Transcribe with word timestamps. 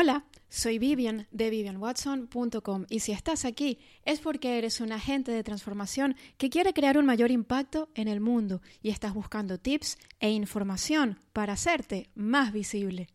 Hola, 0.00 0.24
soy 0.48 0.78
Vivian 0.78 1.26
de 1.32 1.50
vivianwatson.com 1.50 2.86
y 2.88 3.00
si 3.00 3.10
estás 3.10 3.44
aquí 3.44 3.80
es 4.04 4.20
porque 4.20 4.56
eres 4.56 4.80
un 4.80 4.92
agente 4.92 5.32
de 5.32 5.42
transformación 5.42 6.14
que 6.36 6.50
quiere 6.50 6.72
crear 6.72 6.98
un 6.98 7.04
mayor 7.04 7.32
impacto 7.32 7.88
en 7.96 8.06
el 8.06 8.20
mundo 8.20 8.62
y 8.80 8.90
estás 8.90 9.12
buscando 9.12 9.58
tips 9.58 9.98
e 10.20 10.30
información 10.30 11.18
para 11.32 11.54
hacerte 11.54 12.10
más 12.14 12.52
visible. 12.52 13.08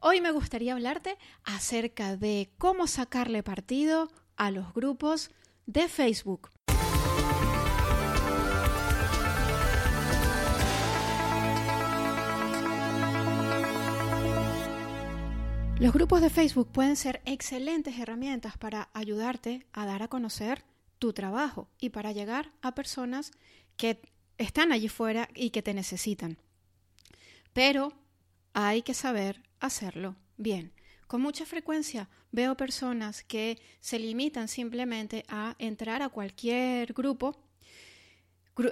Hoy 0.00 0.22
me 0.22 0.30
gustaría 0.30 0.72
hablarte 0.72 1.18
acerca 1.44 2.16
de 2.16 2.48
cómo 2.56 2.86
sacarle 2.86 3.42
partido 3.42 4.08
a 4.38 4.50
los 4.50 4.72
grupos 4.72 5.30
de 5.66 5.86
Facebook. 5.86 6.48
Los 15.78 15.92
grupos 15.92 16.22
de 16.22 16.30
Facebook 16.30 16.72
pueden 16.72 16.96
ser 16.96 17.20
excelentes 17.26 17.98
herramientas 17.98 18.56
para 18.56 18.88
ayudarte 18.94 19.66
a 19.74 19.84
dar 19.84 20.02
a 20.02 20.08
conocer 20.08 20.64
tu 20.98 21.12
trabajo 21.12 21.68
y 21.78 21.90
para 21.90 22.12
llegar 22.12 22.50
a 22.62 22.74
personas 22.74 23.30
que 23.76 24.00
están 24.38 24.72
allí 24.72 24.88
fuera 24.88 25.28
y 25.34 25.50
que 25.50 25.60
te 25.60 25.74
necesitan. 25.74 26.38
Pero 27.52 27.92
hay 28.54 28.80
que 28.80 28.94
saber 28.94 29.42
hacerlo 29.60 30.16
bien. 30.38 30.72
Con 31.06 31.20
mucha 31.20 31.44
frecuencia 31.44 32.08
veo 32.32 32.56
personas 32.56 33.22
que 33.22 33.60
se 33.80 33.98
limitan 33.98 34.48
simplemente 34.48 35.26
a 35.28 35.56
entrar 35.58 36.00
a 36.00 36.08
cualquier 36.08 36.94
grupo. 36.94 37.36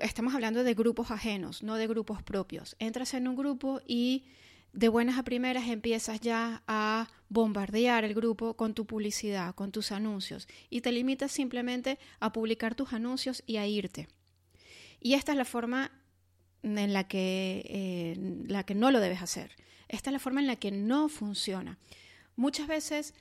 Estamos 0.01 0.35
hablando 0.35 0.65
de 0.65 0.73
grupos 0.73 1.11
ajenos, 1.11 1.63
no 1.63 1.77
de 1.77 1.87
grupos 1.87 2.23
propios. 2.23 2.77
Entras 2.79 3.13
en 3.13 3.29
un 3.29 3.37
grupo 3.37 3.83
y 3.87 4.25
de 4.75 4.89
buenas 4.89 5.19
a 5.19 5.23
primeras 5.23 5.69
empiezas 5.69 6.21
ya 6.21 6.63
a 6.67 7.09
bombardear 7.29 8.05
el 8.05 8.13
grupo 8.13 8.55
con 8.55 8.75
tu 8.75 8.87
publicidad, 8.87 9.55
con 9.55 9.71
tus 9.71 9.93
anuncios, 9.93 10.49
y 10.69 10.81
te 10.81 10.91
limitas 10.91 11.31
simplemente 11.31 11.99
a 12.19 12.33
publicar 12.33 12.75
tus 12.75 12.93
anuncios 12.93 13.43
y 13.47 13.57
a 13.57 13.67
irte. 13.67 14.09
Y 15.01 15.15
esta 15.15 15.33
es 15.33 15.39
la 15.39 15.45
forma 15.45 15.93
en 16.65 16.93
la 16.93 17.07
que, 17.07 17.63
eh, 17.69 18.43
la 18.47 18.65
que 18.65 18.75
no 18.75 18.91
lo 18.91 19.01
debes 19.01 19.23
hacer. 19.23 19.53
Esta 19.89 20.11
es 20.11 20.13
la 20.13 20.19
forma 20.19 20.41
en 20.41 20.49
la 20.49 20.57
que 20.57 20.73
no 20.73 21.09
funciona. 21.09 21.79
Muchas 22.35 22.67
veces 22.67 23.15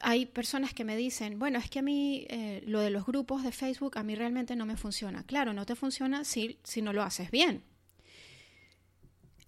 hay 0.00 0.26
personas 0.26 0.74
que 0.74 0.84
me 0.84 0.96
dicen, 0.96 1.38
bueno, 1.38 1.58
es 1.58 1.70
que 1.70 1.78
a 1.78 1.82
mí 1.82 2.26
eh, 2.28 2.62
lo 2.66 2.80
de 2.80 2.90
los 2.90 3.06
grupos 3.06 3.42
de 3.42 3.52
Facebook 3.52 3.96
a 3.96 4.02
mí 4.02 4.14
realmente 4.14 4.54
no 4.54 4.66
me 4.66 4.76
funciona. 4.76 5.24
Claro, 5.24 5.54
no 5.54 5.64
te 5.64 5.76
funciona 5.76 6.24
si, 6.24 6.58
si 6.62 6.82
no 6.82 6.92
lo 6.92 7.02
haces 7.02 7.30
bien. 7.30 7.62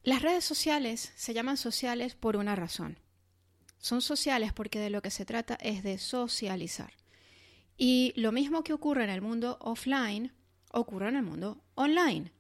Las 0.03 0.23
redes 0.23 0.45
sociales 0.45 1.12
se 1.15 1.34
llaman 1.34 1.59
sociales 1.59 2.15
por 2.15 2.37
una 2.37 2.56
razón. 2.56 2.98
Son 3.77 4.01
sociales 4.01 4.53
porque 4.55 4.79
de 4.79 4.89
lo 4.89 5.03
que 5.03 5.11
se 5.11 5.27
trata 5.27 5.57
es 5.61 5.83
de 5.83 5.98
socializar. 5.98 6.92
Y 7.77 8.15
lo 8.17 8.33
mismo 8.33 8.65
que 8.65 8.73
ocurre 8.73 9.05
en 9.05 9.11
el 9.11 9.20
mundo 9.20 9.59
offline, 9.61 10.33
ocurre 10.73 11.09
en 11.09 11.17
el 11.17 11.23
mundo 11.23 11.62
online. 11.75 12.33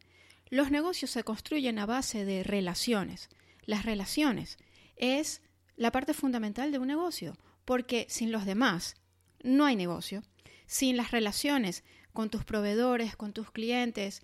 Los 0.48 0.70
negocios 0.70 1.10
se 1.10 1.22
construyen 1.22 1.78
a 1.78 1.86
base 1.86 2.24
de 2.24 2.44
relaciones. 2.44 3.28
Las 3.66 3.84
relaciones 3.84 4.56
es 4.96 5.42
la 5.76 5.92
parte 5.92 6.14
fundamental 6.14 6.72
de 6.72 6.78
un 6.78 6.88
negocio, 6.88 7.36
porque 7.66 8.06
sin 8.08 8.32
los 8.32 8.46
demás 8.46 8.96
no 9.42 9.66
hay 9.66 9.76
negocio. 9.76 10.22
Sin 10.66 10.96
las 10.96 11.10
relaciones 11.10 11.84
con 12.14 12.30
tus 12.30 12.44
proveedores, 12.44 13.16
con 13.16 13.34
tus 13.34 13.50
clientes, 13.50 14.22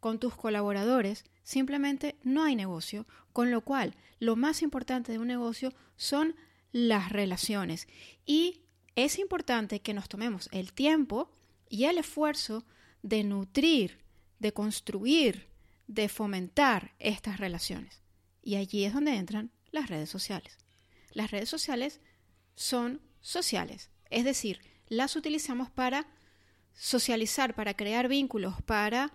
con 0.00 0.18
tus 0.18 0.34
colaboradores, 0.34 1.24
simplemente 1.42 2.16
no 2.22 2.44
hay 2.44 2.56
negocio, 2.56 3.06
con 3.32 3.50
lo 3.50 3.62
cual 3.62 3.94
lo 4.18 4.36
más 4.36 4.62
importante 4.62 5.12
de 5.12 5.18
un 5.18 5.28
negocio 5.28 5.72
son 5.96 6.36
las 6.72 7.10
relaciones. 7.10 7.88
Y 8.26 8.62
es 8.96 9.18
importante 9.18 9.80
que 9.80 9.94
nos 9.94 10.08
tomemos 10.08 10.48
el 10.52 10.72
tiempo 10.72 11.30
y 11.68 11.84
el 11.84 11.98
esfuerzo 11.98 12.64
de 13.02 13.24
nutrir, 13.24 13.98
de 14.38 14.52
construir, 14.52 15.48
de 15.86 16.08
fomentar 16.08 16.94
estas 16.98 17.38
relaciones. 17.38 18.02
Y 18.42 18.56
allí 18.56 18.84
es 18.84 18.94
donde 18.94 19.16
entran 19.16 19.50
las 19.70 19.88
redes 19.88 20.10
sociales. 20.10 20.58
Las 21.12 21.30
redes 21.30 21.48
sociales 21.48 22.00
son 22.54 23.00
sociales, 23.20 23.90
es 24.10 24.24
decir, 24.24 24.60
las 24.88 25.16
utilizamos 25.16 25.70
para 25.70 26.06
socializar, 26.74 27.54
para 27.54 27.74
crear 27.74 28.08
vínculos, 28.08 28.62
para 28.62 29.12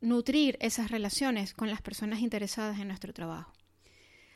nutrir 0.00 0.56
esas 0.60 0.90
relaciones 0.90 1.54
con 1.54 1.70
las 1.70 1.82
personas 1.82 2.20
interesadas 2.20 2.78
en 2.78 2.88
nuestro 2.88 3.12
trabajo. 3.12 3.52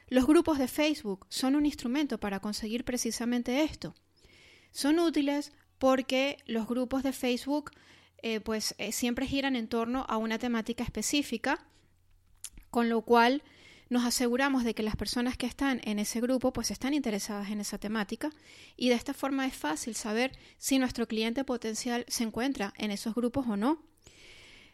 Los 0.09 0.27
grupos 0.27 0.59
de 0.59 0.69
Facebook 0.69 1.27
son 1.29 1.55
un 1.55 1.67
instrumento 1.67 2.19
para 2.19 2.41
conseguir 2.41 2.85
precisamente 2.85 3.63
esto. 3.63 3.95
Son 4.73 4.99
útiles 4.99 5.53
porque 5.79 6.39
los 6.47 6.67
grupos 6.67 7.03
de 7.03 7.13
Facebook 7.13 7.71
eh, 8.23 8.41
pues 8.41 8.75
eh, 8.79 8.93
siempre 8.93 9.27
giran 9.27 9.57
en 9.57 9.69
torno 9.69 10.05
a 10.09 10.17
una 10.17 10.39
temática 10.39 10.85
específica, 10.85 11.65
con 12.71 12.89
lo 12.89 13.03
cual 13.03 13.43
nos 13.89 14.05
aseguramos 14.05 14.63
de 14.63 14.75
que 14.75 14.83
las 14.83 14.95
personas 14.95 15.37
que 15.37 15.47
están 15.47 15.81
en 15.85 15.99
ese 15.99 16.21
grupo 16.21 16.53
pues 16.53 16.71
están 16.71 16.95
interesadas 16.95 17.51
en 17.51 17.61
esa 17.61 17.79
temática 17.79 18.31
y 18.77 18.89
de 18.89 18.95
esta 18.95 19.15
forma 19.15 19.47
es 19.47 19.55
fácil 19.55 19.95
saber 19.95 20.33
si 20.59 20.79
nuestro 20.79 21.09
cliente 21.09 21.45
potencial 21.45 22.05
se 22.09 22.25
encuentra 22.25 22.73
en 22.77 22.91
esos 22.93 23.15
grupos 23.15 23.47
o 23.49 23.57
no. 23.57 23.83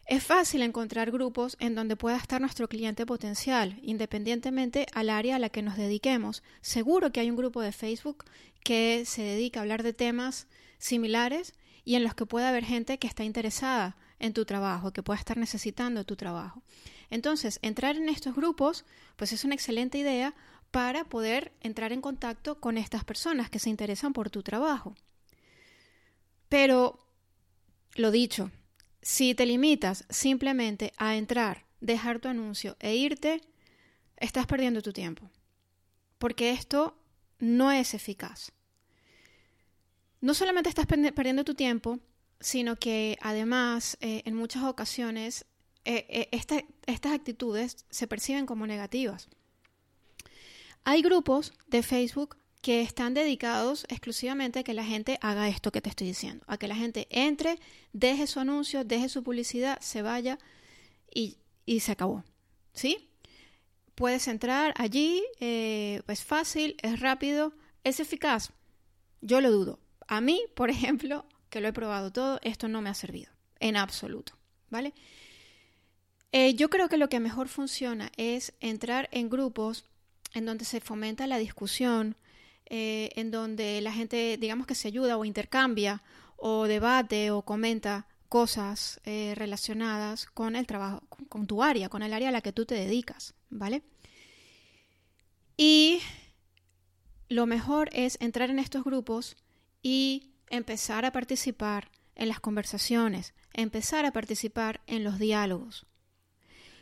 Es 0.07 0.23
fácil 0.23 0.61
encontrar 0.61 1.11
grupos 1.11 1.57
en 1.59 1.75
donde 1.75 1.97
pueda 1.97 2.15
estar 2.15 2.39
nuestro 2.39 2.69
cliente 2.69 3.05
potencial, 3.05 3.77
independientemente 3.81 4.87
al 4.93 5.09
área 5.09 5.35
a 5.35 5.39
la 5.39 5.49
que 5.49 5.61
nos 5.61 5.75
dediquemos. 5.75 6.43
Seguro 6.61 7.11
que 7.11 7.19
hay 7.19 7.29
un 7.29 7.35
grupo 7.35 7.61
de 7.61 7.73
Facebook 7.73 8.23
que 8.63 9.03
se 9.05 9.21
dedica 9.21 9.59
a 9.59 9.63
hablar 9.63 9.83
de 9.83 9.91
temas 9.91 10.47
similares 10.77 11.55
y 11.83 11.95
en 11.95 12.05
los 12.05 12.15
que 12.15 12.25
pueda 12.25 12.47
haber 12.47 12.63
gente 12.63 12.99
que 12.99 13.07
está 13.07 13.25
interesada 13.25 13.97
en 14.17 14.31
tu 14.31 14.45
trabajo, 14.45 14.93
que 14.93 15.03
pueda 15.03 15.19
estar 15.19 15.35
necesitando 15.35 16.05
tu 16.05 16.15
trabajo. 16.15 16.63
Entonces, 17.09 17.59
entrar 17.61 17.97
en 17.97 18.07
estos 18.07 18.33
grupos, 18.33 18.85
pues 19.17 19.33
es 19.33 19.43
una 19.43 19.55
excelente 19.55 19.97
idea 19.97 20.35
para 20.71 21.03
poder 21.03 21.51
entrar 21.59 21.91
en 21.91 21.99
contacto 21.99 22.61
con 22.61 22.77
estas 22.77 23.03
personas 23.03 23.49
que 23.49 23.59
se 23.59 23.69
interesan 23.69 24.13
por 24.13 24.29
tu 24.29 24.41
trabajo. 24.41 24.95
Pero, 26.47 26.97
lo 27.95 28.09
dicho, 28.11 28.51
si 29.07 29.33
te 29.33 29.45
limitas 29.45 30.03
simplemente 30.09 30.91
a 30.97 31.15
entrar, 31.15 31.65
dejar 31.79 32.19
tu 32.19 32.27
anuncio 32.27 32.75
e 32.81 32.97
irte, 32.97 33.41
estás 34.17 34.45
perdiendo 34.47 34.81
tu 34.81 34.91
tiempo. 34.91 35.31
Porque 36.17 36.51
esto 36.51 36.99
no 37.39 37.71
es 37.71 37.93
eficaz. 37.93 38.51
No 40.19 40.33
solamente 40.33 40.67
estás 40.67 40.87
perdiendo 40.87 41.45
tu 41.45 41.55
tiempo, 41.55 41.99
sino 42.41 42.75
que 42.75 43.17
además 43.21 43.97
eh, 44.01 44.23
en 44.25 44.35
muchas 44.35 44.63
ocasiones 44.63 45.45
eh, 45.85 46.05
eh, 46.09 46.29
estas 46.85 47.13
actitudes 47.13 47.85
se 47.89 48.07
perciben 48.07 48.45
como 48.45 48.67
negativas. 48.67 49.29
Hay 50.83 51.01
grupos 51.01 51.53
de 51.67 51.81
Facebook 51.81 52.35
que 52.67 52.81
están 52.81 53.13
dedicados 53.13 53.85
exclusivamente 53.87 54.59
a 54.59 54.63
que 54.63 54.73
la 54.73 54.83
gente 54.83 55.17
haga 55.21 55.47
esto 55.47 55.71
que 55.71 55.79
te 55.79 55.87
estoy 55.87 56.07
diciendo, 56.07 56.43
a 56.49 56.57
que 56.57 56.67
la 56.67 56.75
gente 56.75 57.07
entre, 57.09 57.59
deje 57.93 58.27
su 58.27 58.41
anuncio, 58.41 58.83
deje 58.83 59.07
su 59.07 59.23
publicidad, 59.23 59.79
se 59.79 60.01
vaya 60.01 60.37
y, 61.09 61.37
se 61.79 61.93
acabó. 61.93 62.25
¿Sí? 62.73 63.09
Puedes 63.95 64.27
entrar 64.27 64.73
allí, 64.75 65.23
eh, 65.39 66.01
es 66.09 66.25
fácil, 66.25 66.75
es 66.81 66.99
rápido, 66.99 67.53
es 67.85 68.01
eficaz. 68.01 68.51
Yo 69.21 69.39
lo 69.39 69.49
dudo. 69.49 69.79
A 70.05 70.19
mí, 70.19 70.41
por 70.53 70.69
ejemplo, 70.77 71.25
que 71.49 71.61
lo 71.61 71.69
he 71.69 71.73
probado 71.73 72.11
todo, 72.11 72.37
esto 72.43 72.67
no 72.67 72.81
me 72.81 72.89
ha 72.89 72.95
servido, 72.95 73.31
en 73.61 73.77
absoluto. 73.77 74.33
¿Vale? 74.69 74.93
Eh, 76.33 76.53
yo 76.55 76.69
creo 76.69 76.89
que 76.89 76.97
lo 76.97 77.07
que 77.07 77.21
mejor 77.21 77.47
funciona 77.47 78.11
es 78.17 78.51
entrar 78.59 79.07
en 79.13 79.29
grupos 79.29 79.85
en 80.33 80.45
donde 80.45 80.65
se 80.65 80.81
fomenta 80.81 81.27
la 81.27 81.37
discusión, 81.37 82.17
eh, 82.69 83.09
en 83.15 83.31
donde 83.31 83.79
la 83.81 83.93
gente, 83.93 84.37
digamos 84.37 84.67
que 84.67 84.75
se 84.75 84.89
ayuda 84.89 85.17
o 85.17 85.25
intercambia 85.25 86.01
o 86.35 86.65
debate 86.65 87.31
o 87.31 87.43
comenta 87.43 88.07
cosas 88.27 88.99
eh, 89.05 89.33
relacionadas 89.35 90.25
con 90.25 90.55
el 90.55 90.67
trabajo, 90.67 91.01
con, 91.29 91.47
tu 91.47 91.63
área, 91.63 91.87
con 91.87 92.03
el 92.03 92.13
área 92.13 92.29
a 92.29 92.31
la 92.33 92.41
que 92.41 92.51
tú 92.51 92.65
te 92.65 92.75
dedicas, 92.75 93.35
¿vale? 93.49 93.83
Y 95.55 96.01
lo 97.29 97.45
mejor 97.45 97.89
es 97.93 98.17
entrar 98.19 98.49
en 98.49 98.59
estos 98.59 98.83
grupos 98.83 99.37
y 99.81 100.33
empezar 100.49 101.05
a 101.05 101.11
participar 101.11 101.89
en 102.15 102.27
las 102.27 102.39
conversaciones, 102.41 103.33
empezar 103.53 104.05
a 104.05 104.11
participar 104.11 104.81
en 104.87 105.03
los 105.05 105.19
diálogos. 105.19 105.85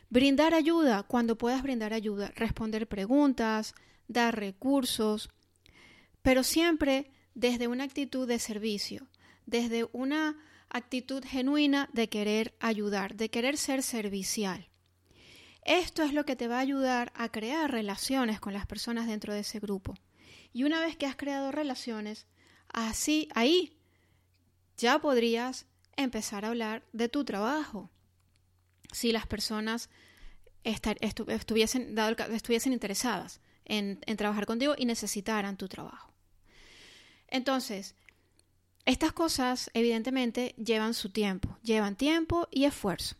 Brindar 0.10 0.54
ayuda 0.54 1.04
cuando 1.04 1.38
puedas 1.38 1.62
brindar 1.62 1.94
ayuda, 1.94 2.31
responder 2.36 2.88
preguntas, 2.88 3.76
dar 4.08 4.40
recursos, 4.40 5.30
pero 6.25 6.44
siempre 6.44 7.12
desde 7.36 7.68
una 7.68 7.83
actitud 7.83 8.27
de 8.27 8.39
servicio, 8.39 9.07
desde 9.45 9.88
una 9.94 10.36
actitud 10.69 11.24
genuina 11.24 11.88
de 11.94 12.10
querer 12.10 12.56
ayudar, 12.60 13.13
de 13.16 13.30
querer 13.30 13.57
ser 13.57 13.83
servicial. 13.83 14.68
Esto 15.62 16.01
es 16.01 16.13
lo 16.13 16.25
que 16.25 16.36
te 16.36 16.48
va 16.48 16.57
a 16.57 16.62
ayudar 16.62 17.13
a 17.16 17.30
crear 17.31 17.69
relaciones 17.69 18.39
con 18.39 18.54
las 18.54 18.66
personas 18.66 19.06
dentro 19.06 19.36
de 19.36 19.42
ese 19.42 19.60
grupo. 19.60 19.94
Y 20.51 20.63
una 20.63 20.80
vez 20.80 20.98
que 20.98 21.06
has 21.06 21.16
creado 21.16 21.51
relaciones, 21.51 22.25
así, 22.69 23.30
ahí 23.36 23.78
ya 24.78 24.98
podrías 24.98 25.68
empezar 25.95 26.44
a 26.44 26.48
hablar 26.48 26.88
de 26.92 27.07
tu 27.07 27.24
trabajo. 27.24 27.92
Si 28.92 29.12
las 29.12 29.28
personas 29.28 29.92
estuviesen, 30.63 31.94
interesadas 32.74 33.42
en 33.66 34.18
trabajar 34.18 34.48
contigo 34.48 34.74
y 34.75 34.86
necesitaran 34.86 35.56
tu 35.56 35.68
trabajo. 35.68 36.15
Entonces, 37.36 37.96
estas 38.86 39.12
cosas 39.12 39.70
evidentemente 39.74 40.56
llevan 40.56 40.94
su 40.94 41.10
tiempo, 41.10 41.58
llevan 41.64 41.98
tiempo 41.98 42.48
y 42.50 42.64
esfuerzo. 42.64 43.18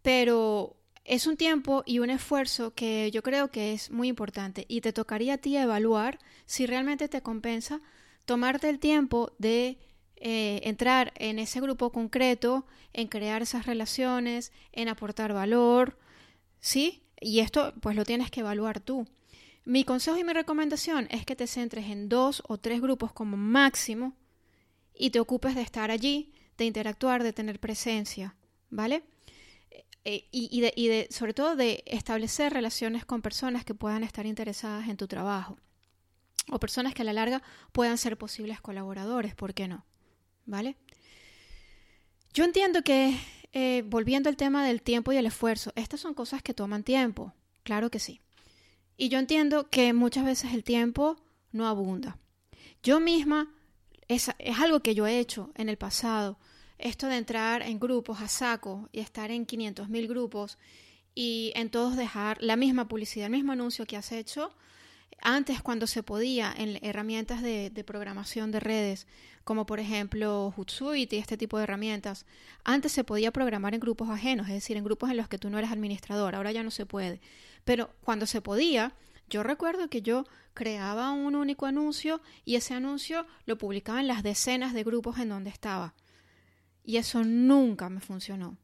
Pero 0.00 0.76
es 1.04 1.26
un 1.26 1.36
tiempo 1.36 1.82
y 1.84 1.98
un 1.98 2.08
esfuerzo 2.08 2.72
que 2.72 3.10
yo 3.10 3.24
creo 3.24 3.50
que 3.50 3.72
es 3.72 3.90
muy 3.90 4.06
importante 4.06 4.64
y 4.68 4.80
te 4.80 4.92
tocaría 4.92 5.34
a 5.34 5.38
ti 5.38 5.56
evaluar 5.56 6.20
si 6.46 6.66
realmente 6.66 7.08
te 7.08 7.20
compensa 7.20 7.80
tomarte 8.26 8.68
el 8.68 8.78
tiempo 8.78 9.32
de 9.38 9.78
eh, 10.14 10.60
entrar 10.62 11.12
en 11.16 11.40
ese 11.40 11.60
grupo 11.60 11.90
concreto, 11.90 12.64
en 12.92 13.08
crear 13.08 13.42
esas 13.42 13.66
relaciones, 13.66 14.52
en 14.70 14.88
aportar 14.88 15.32
valor, 15.32 15.98
¿sí? 16.60 17.02
Y 17.20 17.40
esto 17.40 17.74
pues 17.80 17.96
lo 17.96 18.04
tienes 18.04 18.30
que 18.30 18.38
evaluar 18.38 18.78
tú. 18.78 19.08
Mi 19.70 19.84
consejo 19.84 20.18
y 20.18 20.24
mi 20.24 20.32
recomendación 20.32 21.06
es 21.12 21.24
que 21.24 21.36
te 21.36 21.46
centres 21.46 21.86
en 21.86 22.08
dos 22.08 22.42
o 22.48 22.58
tres 22.58 22.80
grupos 22.80 23.12
como 23.12 23.36
máximo 23.36 24.16
y 24.98 25.10
te 25.10 25.20
ocupes 25.20 25.54
de 25.54 25.62
estar 25.62 25.92
allí, 25.92 26.32
de 26.58 26.64
interactuar, 26.64 27.22
de 27.22 27.32
tener 27.32 27.60
presencia, 27.60 28.34
¿vale? 28.68 29.04
Eh, 30.04 30.26
y, 30.32 30.60
de, 30.60 30.72
y 30.74 30.88
de, 30.88 31.06
sobre 31.12 31.34
todo 31.34 31.54
de 31.54 31.84
establecer 31.86 32.52
relaciones 32.52 33.04
con 33.04 33.22
personas 33.22 33.64
que 33.64 33.72
puedan 33.72 34.02
estar 34.02 34.26
interesadas 34.26 34.88
en 34.88 34.96
tu 34.96 35.06
trabajo 35.06 35.56
o 36.50 36.58
personas 36.58 36.92
que 36.92 37.02
a 37.02 37.04
la 37.04 37.12
larga 37.12 37.40
puedan 37.70 37.96
ser 37.96 38.18
posibles 38.18 38.60
colaboradores, 38.60 39.36
¿por 39.36 39.54
qué 39.54 39.68
no? 39.68 39.84
¿Vale? 40.46 40.74
Yo 42.34 42.42
entiendo 42.42 42.82
que, 42.82 43.16
eh, 43.52 43.84
volviendo 43.86 44.28
al 44.28 44.36
tema 44.36 44.66
del 44.66 44.82
tiempo 44.82 45.12
y 45.12 45.16
el 45.16 45.26
esfuerzo, 45.26 45.72
estas 45.76 46.00
son 46.00 46.12
cosas 46.12 46.42
que 46.42 46.54
toman 46.54 46.82
tiempo, 46.82 47.34
claro 47.62 47.88
que 47.88 48.00
sí. 48.00 48.20
Y 49.00 49.08
yo 49.08 49.18
entiendo 49.18 49.70
que 49.70 49.94
muchas 49.94 50.26
veces 50.26 50.52
el 50.52 50.62
tiempo 50.62 51.16
no 51.52 51.66
abunda. 51.66 52.18
Yo 52.82 53.00
misma, 53.00 53.50
es, 54.08 54.30
es 54.38 54.58
algo 54.58 54.80
que 54.80 54.94
yo 54.94 55.06
he 55.06 55.18
hecho 55.18 55.52
en 55.54 55.70
el 55.70 55.78
pasado, 55.78 56.38
esto 56.76 57.06
de 57.06 57.16
entrar 57.16 57.62
en 57.62 57.80
grupos 57.80 58.20
a 58.20 58.28
saco 58.28 58.90
y 58.92 59.00
estar 59.00 59.30
en 59.30 59.46
500.000 59.46 60.06
grupos 60.06 60.58
y 61.14 61.50
en 61.54 61.70
todos 61.70 61.96
dejar 61.96 62.42
la 62.42 62.56
misma 62.56 62.88
publicidad, 62.88 63.24
el 63.28 63.32
mismo 63.32 63.52
anuncio 63.52 63.86
que 63.86 63.96
has 63.96 64.12
hecho, 64.12 64.52
antes 65.20 65.62
cuando 65.62 65.86
se 65.86 66.02
podía 66.02 66.52
en 66.56 66.78
herramientas 66.82 67.42
de, 67.42 67.84
programación 67.86 68.50
de 68.50 68.60
redes, 68.60 69.06
como 69.44 69.66
por 69.66 69.80
ejemplo 69.80 70.52
Hootsuite 70.56 71.16
y 71.16 71.18
este 71.18 71.36
tipo 71.36 71.58
de 71.58 71.64
herramientas, 71.64 72.26
antes 72.64 72.92
se 72.92 73.04
podía 73.04 73.32
programar 73.32 73.74
en 73.74 73.80
grupos 73.80 74.08
ajenos, 74.10 74.48
es 74.48 74.54
decir, 74.54 74.76
en 74.76 74.84
grupos 74.84 75.10
en 75.10 75.16
los 75.16 75.28
que 75.28 75.38
tú 75.38 75.50
no 75.50 75.58
eres 75.58 75.72
administrador, 75.72 76.34
ahora 76.34 76.52
ya 76.52 76.62
no 76.62 76.70
se 76.70 76.86
puede. 76.86 77.20
Pero 77.64 77.90
cuando 78.02 78.26
se 78.26 78.40
podía, 78.40 78.94
yo 79.28 79.42
recuerdo 79.42 79.88
que 79.88 80.02
yo 80.02 80.24
creaba 80.54 81.12
un 81.12 81.36
único 81.36 81.66
anuncio 81.66 82.20
y 82.44 82.56
ese 82.56 82.74
anuncio 82.74 83.26
lo 83.46 83.58
publicaba 83.58 84.00
en 84.00 84.08
las 84.08 84.22
decenas 84.22 84.74
de 84.74 84.84
grupos 84.84 85.18
en 85.18 85.28
donde 85.28 85.50
estaba. 85.50 85.94
Y 86.84 86.96
eso 86.96 87.24
nunca 87.24 87.88
me 87.88 88.00
funcionó. 88.00 88.56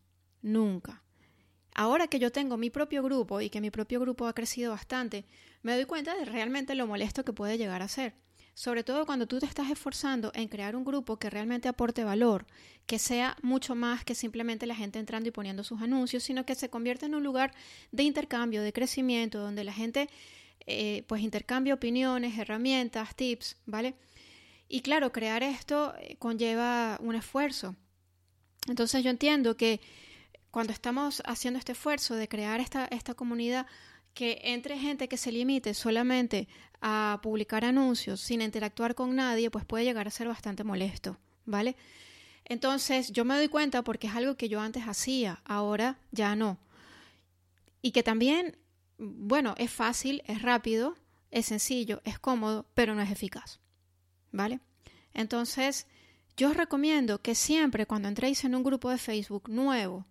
Nunca. 0.42 1.02
Ahora 1.78 2.08
que 2.08 2.19
yo 2.19 2.32
tengo 2.32 2.56
mi 2.56 2.70
propio 2.70 3.02
grupo 3.02 3.43
y 3.43 3.50
que 3.50 3.61
mi 3.61 3.70
propio 3.70 4.00
grupo 4.00 4.26
ha 4.26 4.32
crecido 4.32 4.70
bastante, 4.70 5.26
me 5.61 5.75
doy 5.75 5.84
cuenta 5.84 6.17
de 6.17 6.25
realmente 6.25 6.75
lo 6.75 6.87
molesto 6.87 7.23
que 7.23 7.34
puede 7.34 7.58
llegar 7.58 7.82
a 7.82 7.88
ser. 7.88 8.14
Sobre 8.55 8.82
todo 8.82 9.05
cuando 9.05 9.26
tú 9.26 9.38
te 9.40 9.44
estás 9.44 9.70
esforzando 9.70 10.32
en 10.34 10.49
crear 10.49 10.75
un 10.75 10.87
grupo 10.87 11.19
que 11.19 11.28
realmente 11.28 11.69
aporte 11.69 12.02
valor, 12.02 12.46
que 12.87 12.99
sea 12.99 13.37
mucho 13.43 13.75
más 13.75 14.06
que 14.06 14.14
simplemente 14.14 14.64
la 14.64 14.75
gente 14.75 14.99
entrando 14.99 15.28
y 15.28 15.32
poniendo 15.32 15.64
sus 15.64 15.82
anuncios, 15.82 16.23
sino 16.23 16.46
que 16.46 16.55
se 16.55 16.70
convierta 16.70 17.05
en 17.05 17.14
un 17.14 17.23
lugar 17.23 17.52
de 17.93 18.05
intercambio, 18.05 18.62
de 18.62 18.73
crecimiento, 18.73 19.40
donde 19.40 19.62
la 19.62 19.75
gente 19.75 20.08
eh, 20.67 21.05
pues 21.06 21.20
intercambia 21.20 21.75
opiniones, 21.75 22.38
herramientas, 22.38 23.14
tips, 23.14 23.58
¿vale? 23.67 23.96
Y 24.67 24.81
claro, 24.81 25.12
crear 25.12 25.43
esto 25.43 25.94
eh, 26.00 26.17
conlleva 26.19 26.99
un 27.02 27.17
esfuerzo. 27.17 27.76
Entonces 28.67 29.05
yo 29.05 29.11
entiendo 29.11 29.58
que 29.58 29.78
cuando 30.56 30.72
estamos 30.72 31.22
haciendo 31.26 31.58
este 31.58 31.72
esfuerzo 31.72 32.14
de 32.14 32.28
crear 32.28 32.60
esta, 32.60 33.14
comunidad, 33.14 33.66
que 34.14 34.40
entre 34.42 34.78
gente 34.78 35.06
que 35.06 35.18
se 35.18 35.30
limite 35.30 35.74
solamente 35.74 36.48
a 36.80 37.20
publicar 37.22 37.62
anuncios 37.66 38.22
sin 38.22 38.40
interactuar 38.40 38.94
con 38.94 39.14
nadie, 39.14 39.50
pues 39.50 39.66
puede 39.66 39.84
llegar 39.84 40.06
a 40.06 40.10
ser 40.10 40.28
bastante 40.28 40.64
molesto, 40.64 41.18
¿vale? 41.44 41.76
Entonces 42.46 43.12
yo 43.12 43.26
me 43.26 43.36
doy 43.36 43.48
cuenta 43.48 43.84
porque 43.84 44.06
es 44.06 44.14
algo 44.14 44.38
que 44.38 44.48
yo 44.48 44.58
antes 44.58 44.84
hacía, 44.84 45.42
ahora 45.44 45.98
ya 46.10 46.34
no. 46.34 46.56
Y 47.82 47.90
que 47.90 48.02
también, 48.02 48.56
bueno, 48.96 49.54
es 49.58 49.70
fácil, 49.70 50.22
es 50.24 50.40
rápido, 50.40 50.96
es 51.30 51.44
sencillo, 51.44 52.00
es 52.06 52.18
cómodo, 52.18 52.64
pero 52.72 52.94
no 52.94 53.02
es 53.02 53.10
eficaz, 53.10 53.60
¿vale? 54.32 54.60
Entonces, 55.12 55.86
yo 56.34 56.48
os 56.48 56.56
recomiendo 56.56 57.20
que 57.20 57.34
siempre 57.34 57.84
cuando 57.84 58.08
entréis 58.08 58.42
en 58.44 58.54
un 58.54 58.62
grupo 58.62 58.88
de 58.88 58.96
Facebook 58.96 59.50
nuevo, 59.50 60.06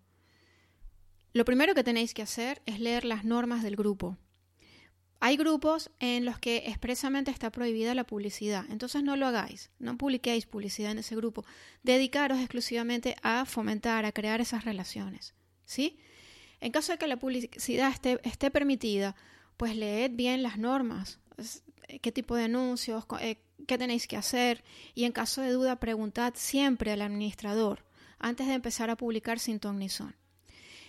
lo 1.35 1.43
primero 1.43 1.75
que 1.75 1.83
tenéis 1.83 2.13
que 2.13 2.21
hacer 2.21 2.61
es 2.65 2.79
leer 2.79 3.03
las 3.03 3.25
normas 3.25 3.61
del 3.61 3.75
grupo. 3.75 4.17
Hay 5.19 5.35
grupos 5.35 5.91
en 5.99 6.23
los 6.23 6.39
que 6.39 6.63
expresamente 6.67 7.29
está 7.29 7.51
prohibida 7.51 7.93
la 7.93 8.05
publicidad, 8.05 8.63
entonces 8.69 9.03
no 9.03 9.17
lo 9.17 9.27
hagáis, 9.27 9.69
no 9.77 9.97
publiquéis 9.97 10.45
publicidad 10.45 10.91
en 10.91 10.99
ese 10.99 11.13
grupo, 11.13 11.43
dedicaros 11.83 12.39
exclusivamente 12.39 13.17
a 13.21 13.43
fomentar, 13.43 14.05
a 14.05 14.13
crear 14.13 14.39
esas 14.39 14.63
relaciones, 14.63 15.35
¿sí? 15.65 15.99
En 16.61 16.71
caso 16.71 16.93
de 16.93 16.99
que 16.99 17.07
la 17.07 17.19
publicidad 17.19 17.91
esté, 17.91 18.17
esté 18.23 18.49
permitida, 18.49 19.17
pues 19.57 19.75
leed 19.75 20.11
bien 20.13 20.41
las 20.41 20.57
normas, 20.57 21.19
qué 22.01 22.13
tipo 22.13 22.37
de 22.37 22.45
anuncios, 22.45 23.03
eh, 23.19 23.41
qué 23.67 23.77
tenéis 23.77 24.07
que 24.07 24.15
hacer 24.15 24.63
y 24.93 25.03
en 25.03 25.11
caso 25.11 25.41
de 25.41 25.51
duda 25.51 25.81
preguntad 25.81 26.31
siempre 26.37 26.93
al 26.93 27.01
administrador 27.01 27.83
antes 28.19 28.47
de 28.47 28.53
empezar 28.53 28.89
a 28.89 28.95
publicar 28.95 29.37
sin 29.37 29.59
ton 29.59 29.79
ni 29.79 29.89
son. 29.89 30.15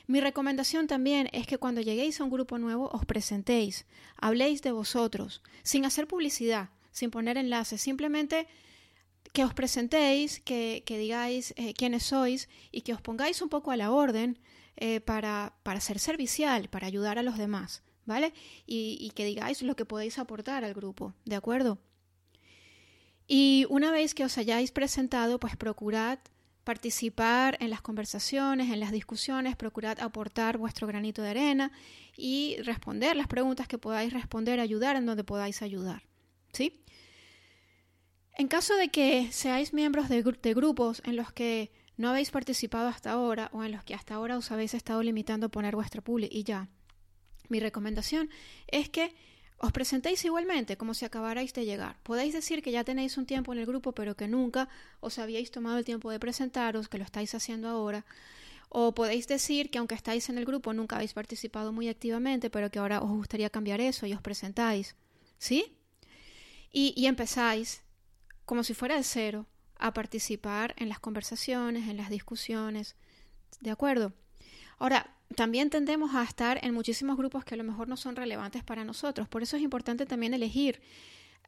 Mi 0.07 0.21
recomendación 0.21 0.87
también 0.87 1.29
es 1.33 1.47
que 1.47 1.59
cuando 1.59 1.81
lleguéis 1.81 2.21
a 2.21 2.25
un 2.25 2.31
grupo 2.31 2.59
nuevo 2.59 2.89
os 2.93 3.05
presentéis, 3.05 3.87
habléis 4.17 4.63
de 4.63 4.71
vosotros, 4.71 5.43
sin 5.65 5.85
hacer 5.85 6.07
publicidad, 6.07 6.71
sin 6.93 7.11
poner 7.11 7.37
enlaces, 7.37 7.81
simplemente 7.81 8.47
que 9.33 9.45
os 9.45 9.53
presentéis, 9.53 10.41
que, 10.41 10.83
digáis 10.87 11.53
eh, 11.57 11.75
quiénes 11.75 12.05
sois 12.05 12.49
y 12.71 12.83
que 12.83 12.95
os 12.95 13.03
pongáis 13.03 13.43
un 13.43 13.49
poco 13.49 13.73
a 13.73 13.77
la 13.77 13.91
orden 13.91 14.39
eh, 14.77 15.01
para, 15.01 15.57
para 15.65 15.81
ser 15.81 15.99
servicial, 15.99 16.69
para 16.69 16.87
ayudar 16.87 17.19
a 17.19 17.23
los 17.23 17.37
demás, 17.37 17.83
¿vale? 18.05 18.33
Y, 18.65 18.97
y 19.01 19.11
que 19.11 19.25
digáis 19.25 19.61
lo 19.63 19.75
que 19.75 19.85
podéis 19.85 20.19
aportar 20.19 20.65
al 20.65 20.73
grupo, 20.73 21.15
¿de 21.25 21.35
acuerdo? 21.35 21.79
Y 23.27 23.67
una 23.69 23.91
vez 23.91 24.15
que 24.15 24.25
os 24.25 24.39
hayáis 24.39 24.71
presentado, 24.71 25.41
pues 25.41 25.57
procurad 25.57 26.21
participar 26.67 27.57
en 27.61 27.71
las 27.71 27.81
conversaciones, 27.81 28.73
en 28.73 28.81
las 28.81 28.91
discusiones, 28.91 29.55
procurad 29.55 30.01
aportar 30.01 30.59
vuestro 30.59 30.89
granito 30.89 31.23
de 31.23 31.31
arena 31.31 31.71
y 32.17 32.57
responder 32.65 33.15
las 33.17 33.29
preguntas 33.29 33.69
que 33.69 33.79
podáis 33.79 34.13
responder, 34.13 34.59
ayudar 34.59 34.97
en 34.97 35.07
donde 35.07 35.23
podáis 35.23 35.63
ayudar. 35.63 36.03
¿Sí? 36.53 36.83
En 38.37 38.49
caso 38.49 38.75
de 38.75 38.89
que 38.89 39.31
seáis 39.31 39.73
miembros 39.73 40.09
de, 40.09 40.23
grupos 40.55 41.03
en 41.05 41.15
los 41.15 41.33
que 41.33 41.71
no 41.97 42.11
habéis 42.11 42.33
participado 42.33 42.89
hasta 42.89 43.13
ahora 43.13 43.49
o 43.53 43.63
en 43.63 43.71
los 43.71 43.85
que 43.85 43.95
hasta 43.95 44.17
ahora 44.17 44.37
os 44.37 44.51
habéis 44.51 44.75
estado 44.75 45.05
limitando 45.05 45.47
a 45.47 45.51
poner 45.51 45.77
vuestra 45.77 46.03
publi 46.03 46.29
y 46.33 46.43
ya, 46.43 46.69
mi 47.49 47.61
recomendación 47.61 48.29
es 48.67 48.91
que 48.91 49.15
os 49.59 49.73
presentéis 49.73 50.25
igualmente 50.25 50.77
como 50.77 50.93
si 50.95 51.05
acabarais 51.05 51.53
de 51.55 51.65
llegar. 51.65 51.97
Podéis 52.03 52.35
decir 52.35 52.63
que 52.63 52.73
ya 52.73 52.85
tenéis 52.85 53.17
un 53.17 53.27
tiempo 53.27 53.53
en 53.53 53.59
el 53.59 53.67
grupo, 53.67 53.93
pero 53.93 54.15
que 54.15 54.29
nunca 54.29 54.69
os 55.01 55.19
habíais 55.19 55.51
tomado 55.51 55.79
el 55.79 55.85
tiempo 55.85 56.11
de 56.11 56.21
presentaros, 56.21 56.89
que 56.89 56.99
lo 56.99 57.05
estáis 57.05 57.35
haciendo 57.35 57.69
ahora. 57.69 58.05
O 58.69 58.95
podéis 58.95 59.27
decir 59.29 59.71
que 59.71 59.79
aunque 59.79 59.95
estáis 59.95 60.29
en 60.29 60.37
el 60.39 60.45
grupo 60.45 60.75
nunca 60.75 60.97
habéis 60.97 61.15
participado 61.15 61.73
muy 61.73 61.89
activamente, 61.89 62.51
pero 62.51 62.71
que 62.71 62.79
ahora 62.79 63.01
os 63.01 63.11
gustaría 63.11 63.49
cambiar 63.49 63.81
eso 63.81 64.07
y 64.07 64.13
os 64.13 64.21
presentáis. 64.21 64.95
¿Sí? 65.39 65.79
Y, 66.73 66.93
y 66.97 67.07
empezáis, 67.07 67.83
como 68.45 68.63
si 68.63 68.75
fuera 68.75 68.97
de 68.97 69.05
cero, 69.05 69.47
a 69.79 69.95
participar 69.95 70.75
en 70.77 70.89
las 70.89 71.01
conversaciones, 71.01 71.89
en 71.89 71.97
las 71.97 72.11
discusiones. 72.11 72.97
¿De 73.61 73.71
acuerdo? 73.71 74.13
Ahora, 74.79 75.17
también 75.35 75.71
tendemos 75.71 76.15
a 76.15 76.23
estar 76.23 76.65
en 76.65 76.75
muchísimos 76.75 77.17
grupos 77.17 77.45
que 77.45 77.55
a 77.55 77.57
lo 77.57 77.65
mejor 77.65 77.89
no 77.89 77.97
son 77.97 78.17
relevantes 78.17 78.63
para 78.63 78.85
nosotros. 78.85 79.29
Por 79.29 79.43
eso 79.43 79.57
es 79.57 79.63
importante 79.63 80.07
también 80.07 80.35
elegir 80.35 80.81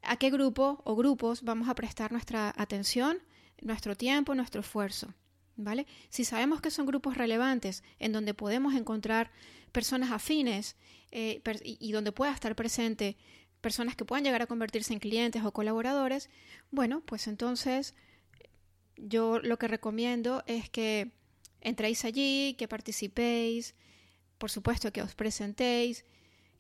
a 0.03 0.17
qué 0.17 0.31
grupo 0.31 0.81
o 0.85 0.97
grupos 0.97 1.43
vamos 1.43 1.69
a 1.69 1.75
prestar 1.75 2.13
nuestra 2.13 2.53
atención, 2.57 3.19
nuestro 3.61 3.97
tiempo, 3.97 4.35
nuestro 4.35 4.61
esfuerzo. 4.61 5.15
¿Vale? 5.61 5.87
Si 6.09 6.25
sabemos 6.25 6.61
que 6.61 6.71
son 6.71 6.87
grupos 6.87 7.17
relevantes 7.17 7.83
en 7.99 8.13
donde 8.13 8.33
podemos 8.33 8.75
encontrar 8.75 9.33
personas 9.73 10.13
afines 10.13 10.77
eh, 11.11 11.43
y, 11.65 11.91
donde 11.91 12.13
pueda 12.13 12.33
estar 12.33 12.55
presente 12.55 13.17
personas 13.61 13.97
que 13.97 14.05
puedan 14.05 14.23
llegar 14.23 14.41
a 14.41 14.47
convertirse 14.47 14.93
en 14.93 15.01
clientes 15.01 15.45
o 15.45 15.53
colaboradores, 15.53 16.31
bueno, 16.71 17.01
pues 17.05 17.27
entonces 17.27 17.97
yo 18.97 19.41
lo 19.41 19.59
que 19.59 19.67
recomiendo 19.67 20.45
es 20.47 20.71
que 20.71 21.11
entréis 21.61 22.05
allí, 22.05 22.55
que 22.59 22.69
participéis, 22.69 23.75
por 24.39 24.51
supuesto 24.51 24.93
que 24.93 25.03
os 25.03 25.15
presentéis, 25.15 26.05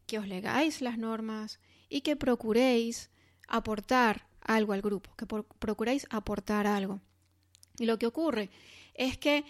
que 0.06 0.18
os 0.18 0.26
legáis 0.26 0.80
las 0.80 0.98
normas 0.98 1.60
y 1.88 2.00
que 2.00 2.16
procuréis 2.16 3.10
aportar 3.46 4.26
algo 4.40 4.72
al 4.72 4.82
grupo, 4.82 5.14
que 5.16 5.26
procuréis 5.26 6.06
aportar 6.10 6.66
algo. 6.66 7.00
Y 7.78 7.86
lo 7.86 7.98
que 7.98 8.06
ocurre 8.06 8.50
es 8.94 9.18
que 9.18 9.44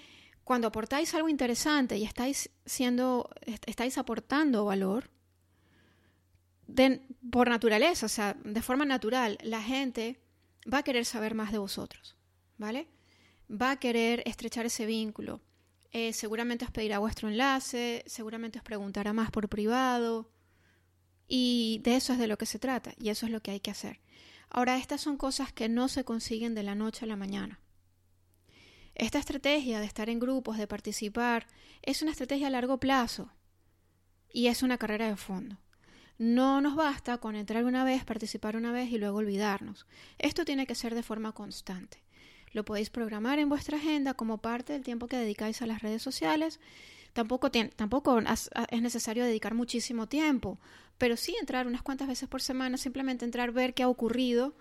cuando 0.44 0.68
aportáis 0.68 1.14
algo 1.14 1.28
interesante 1.28 1.96
y 1.96 2.04
estáis 2.04 2.50
siendo, 2.64 3.30
estáis 3.66 3.98
aportando 3.98 4.64
valor, 4.64 5.10
por 7.30 7.48
naturaleza, 7.48 8.06
o 8.06 8.08
sea, 8.08 8.36
de 8.44 8.62
forma 8.62 8.84
natural, 8.84 9.38
la 9.42 9.62
gente 9.62 10.20
va 10.72 10.78
a 10.78 10.82
querer 10.82 11.04
saber 11.04 11.34
más 11.34 11.52
de 11.52 11.58
vosotros, 11.58 12.16
¿vale? 12.56 12.88
Va 13.50 13.72
a 13.72 13.78
querer 13.78 14.22
estrechar 14.26 14.66
ese 14.66 14.86
vínculo. 14.86 15.40
Eh, 15.92 16.12
seguramente 16.12 16.64
os 16.64 16.70
pedirá 16.70 16.98
vuestro 16.98 17.28
enlace, 17.28 18.04
seguramente 18.06 18.58
os 18.58 18.64
preguntará 18.64 19.12
más 19.12 19.30
por 19.30 19.48
privado. 19.48 20.30
Y 21.26 21.80
de 21.82 21.96
eso 21.96 22.12
es 22.12 22.18
de 22.18 22.26
lo 22.26 22.38
que 22.38 22.46
se 22.46 22.58
trata, 22.58 22.94
y 22.98 23.08
eso 23.10 23.26
es 23.26 23.32
lo 23.32 23.40
que 23.40 23.50
hay 23.50 23.60
que 23.60 23.70
hacer. 23.70 24.00
Ahora, 24.50 24.78
estas 24.78 25.00
son 25.00 25.16
cosas 25.16 25.52
que 25.52 25.68
no 25.68 25.88
se 25.88 26.04
consiguen 26.04 26.54
de 26.54 26.62
la 26.62 26.74
noche 26.74 27.04
a 27.04 27.08
la 27.08 27.16
mañana. 27.16 27.60
Esta 28.94 29.18
estrategia 29.18 29.80
de 29.80 29.86
estar 29.86 30.08
en 30.08 30.18
grupos, 30.18 30.58
de 30.58 30.66
participar, 30.66 31.46
es 31.82 32.02
una 32.02 32.10
estrategia 32.10 32.48
a 32.48 32.50
largo 32.50 32.78
plazo 32.78 33.30
y 34.32 34.48
es 34.48 34.62
una 34.62 34.76
carrera 34.78 35.08
de 35.08 35.16
fondo. 35.16 35.58
No 36.18 36.60
nos 36.60 36.74
basta 36.74 37.18
con 37.18 37.36
entrar 37.36 37.64
una 37.64 37.84
vez, 37.84 38.04
participar 38.04 38.56
una 38.56 38.72
vez 38.72 38.90
y 38.90 38.98
luego 38.98 39.18
olvidarnos. 39.18 39.86
Esto 40.18 40.44
tiene 40.44 40.66
que 40.66 40.74
ser 40.74 40.96
de 40.96 41.04
forma 41.04 41.32
constante. 41.32 42.02
Lo 42.52 42.64
podéis 42.64 42.90
programar 42.90 43.38
en 43.38 43.48
vuestra 43.48 43.78
agenda 43.78 44.14
como 44.14 44.38
parte 44.38 44.72
del 44.72 44.82
tiempo 44.82 45.06
que 45.06 45.16
dedicáis 45.16 45.62
a 45.62 45.66
las 45.66 45.82
redes 45.82 46.02
sociales. 46.02 46.60
Tampoco, 47.12 47.50
tampoco 47.50 48.20
es 48.20 48.82
necesario 48.82 49.24
dedicar 49.24 49.54
muchísimo 49.54 50.06
tiempo, 50.06 50.58
pero 50.98 51.16
sí 51.16 51.36
entrar 51.40 51.66
unas 51.66 51.82
cuantas 51.82 52.08
veces 52.08 52.28
por 52.28 52.42
semana, 52.42 52.76
simplemente 52.76 53.24
entrar, 53.24 53.52
ver 53.52 53.74
qué 53.74 53.82
ha 53.82 53.88
ocurrido, 53.88 54.54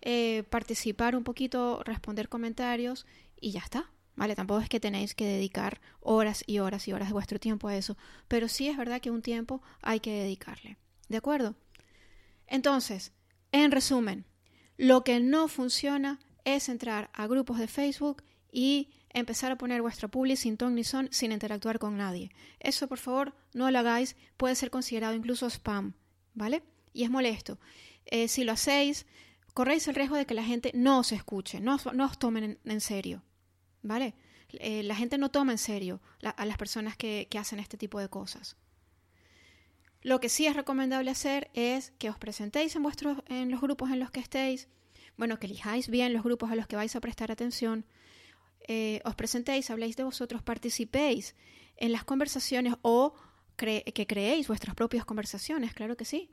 eh, 0.00 0.44
participar 0.48 1.16
un 1.16 1.24
poquito, 1.24 1.82
responder 1.84 2.28
comentarios 2.28 3.06
y 3.40 3.52
ya 3.52 3.60
está. 3.60 3.90
¿Vale? 4.16 4.34
Tampoco 4.34 4.60
es 4.60 4.68
que 4.68 4.80
tenéis 4.80 5.14
que 5.14 5.24
dedicar 5.24 5.80
horas 6.00 6.42
y 6.44 6.58
horas 6.58 6.88
y 6.88 6.92
horas 6.92 7.06
de 7.06 7.12
vuestro 7.12 7.38
tiempo 7.38 7.68
a 7.68 7.76
eso, 7.76 7.96
pero 8.26 8.48
sí 8.48 8.66
es 8.66 8.76
verdad 8.76 9.00
que 9.00 9.12
un 9.12 9.22
tiempo 9.22 9.62
hay 9.80 10.00
que 10.00 10.10
dedicarle. 10.10 10.76
¿De 11.08 11.18
acuerdo? 11.18 11.54
Entonces, 12.48 13.12
en 13.52 13.70
resumen, 13.70 14.24
lo 14.76 15.04
que 15.04 15.20
no 15.20 15.46
funciona 15.46 16.18
es 16.56 16.68
entrar 16.68 17.10
a 17.12 17.26
grupos 17.26 17.58
de 17.58 17.68
Facebook 17.68 18.22
y 18.50 18.90
empezar 19.10 19.52
a 19.52 19.58
poner 19.58 19.82
vuestra 19.82 20.08
publi 20.08 20.36
sin 20.36 20.56
ton 20.56 20.74
ni 20.74 20.84
son 20.84 21.08
sin 21.10 21.32
interactuar 21.32 21.78
con 21.78 21.96
nadie. 21.96 22.30
Eso, 22.60 22.88
por 22.88 22.98
favor, 22.98 23.34
no 23.52 23.70
lo 23.70 23.78
hagáis, 23.78 24.16
puede 24.36 24.54
ser 24.54 24.70
considerado 24.70 25.14
incluso 25.14 25.46
spam, 25.46 25.94
¿vale? 26.34 26.62
Y 26.92 27.04
es 27.04 27.10
molesto. 27.10 27.58
Eh, 28.06 28.28
si 28.28 28.44
lo 28.44 28.52
hacéis, 28.52 29.06
corréis 29.54 29.86
el 29.88 29.94
riesgo 29.94 30.16
de 30.16 30.26
que 30.26 30.34
la 30.34 30.44
gente 30.44 30.70
no 30.74 31.00
os 31.00 31.12
escuche, 31.12 31.60
no, 31.60 31.76
os 31.76 32.18
tomen 32.18 32.58
en, 32.64 32.80
serio, 32.80 33.22
¿vale? 33.82 34.14
Eh, 34.52 34.82
la 34.82 34.94
gente 34.94 35.18
no 35.18 35.30
toma 35.30 35.52
en 35.52 35.58
serio 35.58 36.00
a 36.22 36.46
las 36.46 36.56
personas 36.56 36.96
que 36.96 37.28
hacen 37.38 37.58
este 37.58 37.76
tipo 37.76 38.00
de 38.00 38.08
cosas. 38.08 38.56
Lo 40.02 40.20
que 40.20 40.28
sí 40.28 40.46
es 40.46 40.54
recomendable 40.54 41.10
hacer 41.10 41.50
es 41.54 41.92
que 41.98 42.08
os 42.08 42.18
presentéis 42.18 42.76
en, 42.76 42.84
en 43.26 43.50
los 43.50 43.60
grupos 43.60 43.90
en 43.90 43.98
los 43.98 44.10
que 44.10 44.20
estéis, 44.20 44.68
bueno, 45.18 45.38
que 45.38 45.46
elijáis 45.46 45.88
bien 45.88 46.14
los 46.14 46.22
grupos 46.22 46.50
a 46.50 46.56
los 46.56 46.66
que 46.66 46.76
vais 46.76 46.96
a 46.96 47.00
prestar 47.00 47.30
atención, 47.30 47.84
eh, 48.66 49.00
os 49.04 49.14
presentéis, 49.14 49.70
habléis 49.70 49.96
de 49.96 50.04
vosotros, 50.04 50.42
participéis 50.42 51.34
en 51.76 51.92
las 51.92 52.04
conversaciones 52.04 52.74
o 52.82 53.14
que 53.56 54.06
creéis 54.06 54.46
vuestras 54.46 54.76
propias 54.76 55.04
conversaciones, 55.04 55.74
claro 55.74 55.96
que 55.96 56.04
sí, 56.04 56.30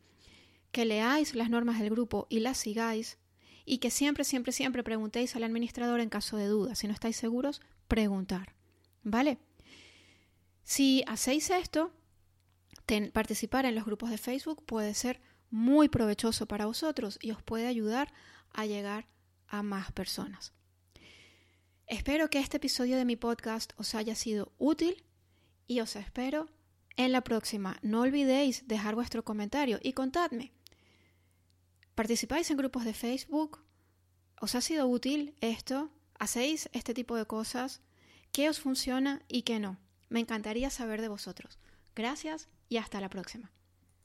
que 0.72 0.86
leáis 0.86 1.34
las 1.34 1.50
normas 1.50 1.80
del 1.80 1.90
grupo 1.90 2.28
y 2.30 2.40
las 2.40 2.58
sigáis 2.58 3.18
y 3.66 3.80
que 3.80 3.90
siempre, 3.90 4.24
siempre, 4.24 4.52
siempre 4.52 4.84
preguntéis 4.84 5.36
al 5.36 5.44
administrador 5.44 6.00
en 6.00 6.10
caso 6.10 6.38
de 6.38 6.46
duda. 6.46 6.76
Si 6.76 6.86
no 6.86 6.94
estáis 6.94 7.18
seguros, 7.18 7.62
preguntar. 7.88 8.54
¿Vale? 9.02 9.40
Si 10.64 11.04
hacéis 11.08 11.50
esto, 11.50 11.92
participar 13.12 13.66
en 13.66 13.74
los 13.74 13.86
grupos 13.86 14.12
de 14.12 14.20
Facebook 14.20 14.64
puede 14.66 14.94
ser 14.94 15.20
muy 15.50 15.90
provechoso 15.90 16.48
para 16.48 16.66
vosotros 16.66 17.18
y 17.22 17.32
os 17.32 17.42
puede 17.42 17.66
ayudar 17.66 18.14
a 18.56 18.66
llegar 18.66 19.08
a 19.48 19.64
más 19.64 19.92
personas. 19.92 20.54
Espero 21.88 22.30
que 22.30 22.40
este 22.40 22.58
episodio 22.58 22.98
de 22.98 23.06
mi 23.06 23.16
podcast 23.16 23.74
os 23.78 23.94
haya 23.94 24.16
sido 24.16 24.52
útil 24.58 25.04
y 25.68 25.82
os 25.82 25.96
espero 25.96 26.50
en 26.98 27.12
la 27.12 27.22
próxima. 27.22 27.78
No 27.82 28.02
olvidéis 28.02 28.68
dejar 28.68 28.96
vuestro 28.96 29.24
comentario 29.24 29.80
y 29.84 29.94
contadme. 29.94 30.52
¿Participáis 31.94 32.50
en 32.50 32.58
grupos 32.58 32.86
de 32.86 32.94
Facebook? 32.94 33.64
¿Os 34.42 34.56
ha 34.56 34.62
sido 34.62 34.88
útil 34.88 35.36
esto? 35.42 35.92
¿Hacéis 36.18 36.70
este 36.74 36.94
tipo 36.94 37.16
de 37.16 37.26
cosas? 37.26 37.82
¿Qué 38.32 38.50
os 38.50 38.60
funciona 38.60 39.22
y 39.28 39.44
qué 39.44 39.60
no? 39.60 39.78
Me 40.10 40.20
encantaría 40.20 40.70
saber 40.70 41.02
de 41.02 41.08
vosotros. 41.08 41.60
Gracias 41.96 42.50
y 42.68 42.78
hasta 42.78 43.00
la 43.00 43.10
próxima. 43.10 43.52